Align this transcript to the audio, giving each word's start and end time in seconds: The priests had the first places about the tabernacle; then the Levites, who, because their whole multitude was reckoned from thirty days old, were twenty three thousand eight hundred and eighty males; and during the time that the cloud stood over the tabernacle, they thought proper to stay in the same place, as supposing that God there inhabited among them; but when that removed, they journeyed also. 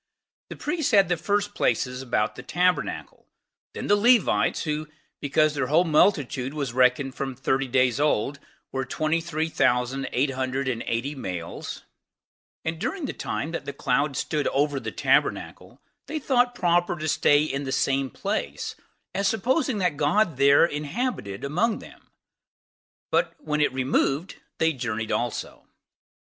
The 0.49 0.55
priests 0.55 0.93
had 0.93 1.09
the 1.09 1.15
first 1.15 1.53
places 1.53 2.01
about 2.01 2.33
the 2.33 2.41
tabernacle; 2.41 3.27
then 3.75 3.85
the 3.85 3.95
Levites, 3.95 4.63
who, 4.63 4.87
because 5.19 5.53
their 5.53 5.67
whole 5.67 5.83
multitude 5.83 6.55
was 6.55 6.73
reckoned 6.73 7.13
from 7.13 7.35
thirty 7.35 7.67
days 7.67 7.99
old, 7.99 8.39
were 8.71 8.83
twenty 8.83 9.21
three 9.21 9.47
thousand 9.47 10.09
eight 10.11 10.31
hundred 10.31 10.67
and 10.67 10.81
eighty 10.87 11.13
males; 11.13 11.83
and 12.65 12.79
during 12.81 13.05
the 13.05 13.13
time 13.13 13.51
that 13.51 13.65
the 13.65 13.73
cloud 13.73 14.17
stood 14.17 14.47
over 14.47 14.79
the 14.79 14.91
tabernacle, 14.91 15.79
they 16.07 16.17
thought 16.17 16.55
proper 16.55 16.95
to 16.95 17.07
stay 17.07 17.43
in 17.43 17.63
the 17.65 17.71
same 17.71 18.09
place, 18.09 18.75
as 19.13 19.27
supposing 19.27 19.77
that 19.77 19.97
God 19.97 20.37
there 20.37 20.65
inhabited 20.65 21.43
among 21.43 21.77
them; 21.77 22.09
but 23.11 23.35
when 23.37 23.59
that 23.59 23.71
removed, 23.71 24.37
they 24.57 24.73
journeyed 24.73 25.11
also. 25.11 25.67